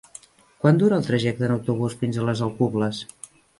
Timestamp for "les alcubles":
2.31-3.07